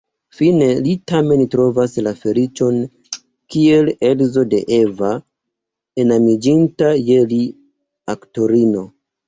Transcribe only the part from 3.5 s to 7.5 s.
kiel edzo de Eva, enamiĝinta je li